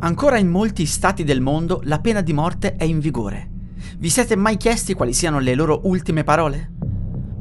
[0.00, 3.50] Ancora in molti stati del mondo la pena di morte è in vigore.
[3.98, 6.72] Vi siete mai chiesti quali siano le loro ultime parole?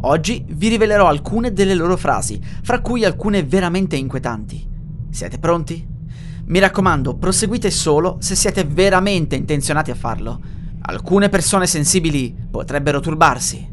[0.02, 4.70] Oggi vi rivelerò alcune delle loro frasi, fra cui alcune veramente inquietanti.
[5.10, 5.88] Siete pronti?
[6.46, 10.42] Mi raccomando, proseguite solo se siete veramente intenzionati a farlo.
[10.82, 13.72] Alcune persone sensibili potrebbero turbarsi.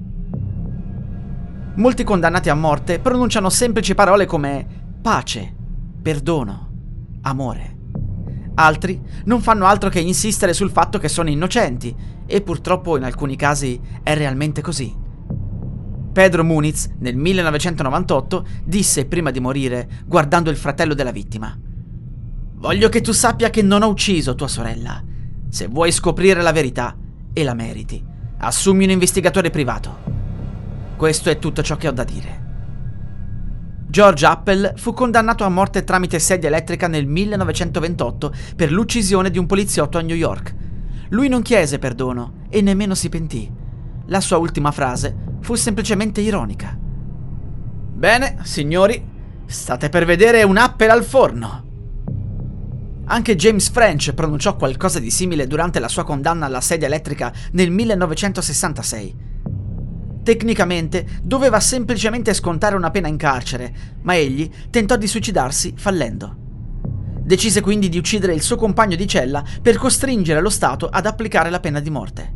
[1.75, 4.67] Molti condannati a morte pronunciano semplici parole come
[5.01, 5.55] pace,
[6.01, 6.69] perdono,
[7.23, 7.70] amore.
[8.55, 11.95] Altri non fanno altro che insistere sul fatto che sono innocenti
[12.27, 14.95] e purtroppo in alcuni casi è realmente così.
[16.13, 21.57] Pedro Muniz nel 1998 disse prima di morire, guardando il fratello della vittima,
[22.61, 25.03] Voglio che tu sappia che non ho ucciso tua sorella.
[25.49, 26.95] Se vuoi scoprire la verità,
[27.33, 28.05] e la meriti,
[28.39, 29.97] assumi un investigatore privato.
[30.95, 32.40] Questo è tutto ciò che ho da dire.
[33.91, 39.47] George Appel fu condannato a morte tramite sedia elettrica nel 1928 per l'uccisione di un
[39.47, 40.55] poliziotto a New York.
[41.09, 43.51] Lui non chiese perdono e nemmeno si pentì.
[44.07, 46.79] La sua ultima frase fu semplicemente ironica.
[46.79, 49.05] Bene, signori,
[49.47, 51.65] state per vedere un Appel al forno.
[53.07, 57.73] Anche James French pronunciò qualcosa di simile durante la sua condanna alla sedia elettrica nel
[57.73, 59.30] 1966.
[60.31, 66.37] Tecnicamente doveva semplicemente scontare una pena in carcere, ma egli tentò di suicidarsi fallendo.
[67.21, 71.51] Decise quindi di uccidere il suo compagno di cella per costringere lo Stato ad applicare
[71.51, 72.33] la pena di morte.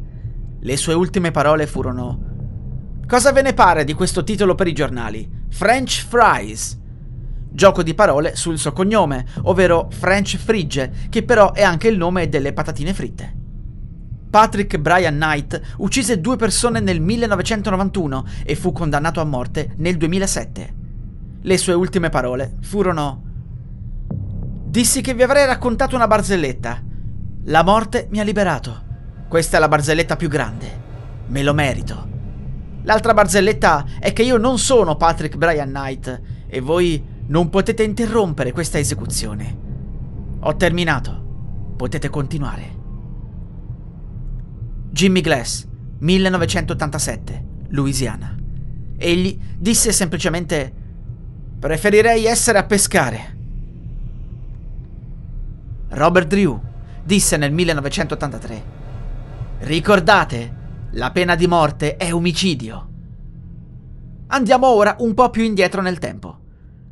[0.58, 5.30] Le sue ultime parole furono Cosa ve ne pare di questo titolo per i giornali?
[5.50, 6.80] French fries
[7.48, 12.28] gioco di parole sul suo cognome, ovvero French Frigge, che però è anche il nome
[12.28, 13.42] delle patatine fritte.
[14.34, 20.74] Patrick Brian Knight uccise due persone nel 1991 e fu condannato a morte nel 2007.
[21.40, 23.22] Le sue ultime parole furono
[24.64, 26.82] Dissi che vi avrei raccontato una barzelletta.
[27.44, 28.82] La morte mi ha liberato.
[29.28, 30.82] Questa è la barzelletta più grande.
[31.28, 32.08] Me lo merito.
[32.82, 38.50] L'altra barzelletta è che io non sono Patrick Brian Knight e voi non potete interrompere
[38.50, 39.58] questa esecuzione.
[40.40, 41.74] Ho terminato.
[41.76, 42.82] Potete continuare.
[44.94, 45.66] Jimmy Glass,
[45.98, 48.32] 1987, Louisiana.
[48.96, 50.72] Egli disse semplicemente
[51.58, 53.36] Preferirei essere a pescare.
[55.88, 56.60] Robert Drew
[57.02, 58.64] disse nel 1983
[59.58, 60.54] Ricordate,
[60.92, 62.88] la pena di morte è omicidio.
[64.28, 66.38] Andiamo ora un po' più indietro nel tempo.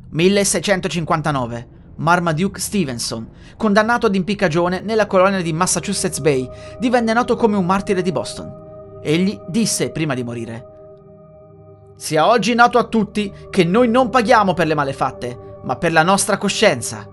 [0.09, 1.67] 1659.
[1.95, 6.49] Marmaduke Stevenson, condannato ad impiccagione nella colonia di Massachusetts Bay,
[6.79, 8.99] divenne noto come un martire di Boston.
[9.01, 10.67] Egli disse prima di morire:
[11.95, 16.03] Sia oggi noto a tutti che noi non paghiamo per le malefatte, ma per la
[16.03, 17.07] nostra coscienza.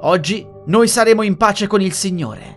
[0.00, 2.54] Oggi noi saremo in pace con il Signore.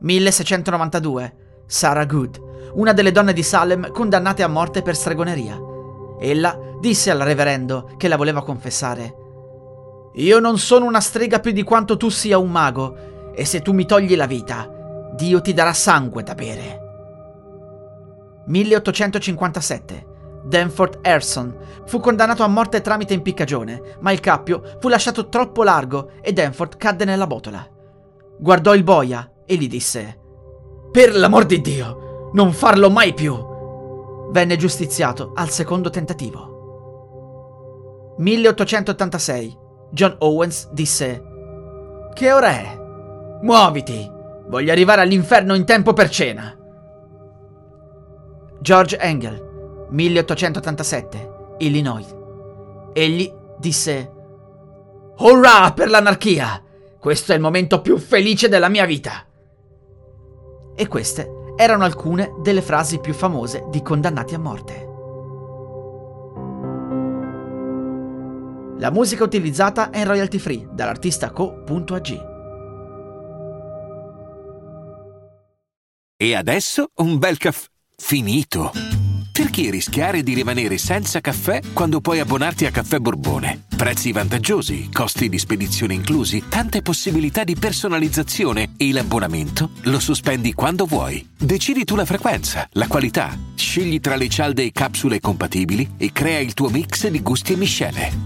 [0.00, 1.36] 1692.
[1.66, 2.40] Sarah Good,
[2.74, 5.58] una delle donne di Salem condannate a morte per stregoneria.
[6.20, 9.14] Ella disse al reverendo che la voleva confessare.
[10.14, 13.72] Io non sono una strega più di quanto tu sia un mago, e se tu
[13.72, 14.70] mi togli la vita,
[15.14, 16.80] Dio ti darà sangue da bere.
[18.46, 20.14] 1857.
[20.44, 26.12] Danforth Erson fu condannato a morte tramite impiccagione, ma il cappio fu lasciato troppo largo
[26.20, 27.68] e Danforth cadde nella botola.
[28.38, 30.20] Guardò il boia e gli disse:
[30.92, 33.36] Per l'amor di Dio, non farlo mai più!
[34.30, 36.55] Venne giustiziato al secondo tentativo.
[38.16, 39.58] 1886.
[39.90, 41.22] John Owens disse:
[42.12, 42.78] Che ora è?
[43.42, 44.10] Muoviti!
[44.48, 46.56] Voglio arrivare all'inferno in tempo per cena.
[48.60, 52.06] George Engel, 1887, Illinois.
[52.92, 54.12] Egli disse:
[55.18, 56.62] Hurrah per l'anarchia!
[56.98, 59.24] Questo è il momento più felice della mia vita!
[60.74, 64.85] E queste erano alcune delle frasi più famose di condannati a morte.
[68.78, 72.34] La musica utilizzata è in royalty free dall'artista co.ag.
[76.18, 78.72] E adesso un bel caffè finito.
[79.32, 83.64] Perché rischiare di rimanere senza caffè quando puoi abbonarti a Caffè Borbone?
[83.76, 90.86] Prezzi vantaggiosi, costi di spedizione inclusi, tante possibilità di personalizzazione e l'abbonamento lo sospendi quando
[90.86, 91.34] vuoi.
[91.38, 96.38] Decidi tu la frequenza, la qualità, scegli tra le cialde e capsule compatibili e crea
[96.38, 98.25] il tuo mix di gusti e miscele.